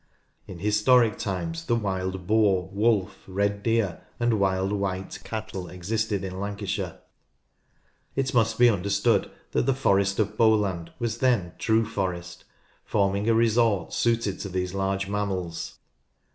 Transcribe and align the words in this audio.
In 0.47 0.57
historic 0.57 1.15
times 1.19 1.65
the 1.65 1.75
wild 1.75 2.25
boar, 2.25 2.71
wolf, 2.73 3.23
red 3.27 3.61
deer, 3.61 4.01
and 4.19 4.39
wild 4.39 4.71
white 4.73 5.19
cattle 5.23 5.67
existed 5.67 6.23
in 6.23 6.39
Lancashire. 6.39 6.97
It 8.15 8.33
must 8.33 8.57
be 8.57 8.67
understood 8.67 9.29
that 9.51 9.67
the 9.67 9.75
Forest 9.75 10.17
of 10.17 10.35
Bowland 10.37 10.91
was 10.97 11.19
then 11.19 11.51
true 11.59 11.85
forest, 11.85 12.45
forming 12.83 13.29
a 13.29 13.35
resort 13.35 13.93
suited 13.93 14.39
to 14.39 14.49
these 14.49 14.73
large 14.73 15.07
mammals. 15.07 15.77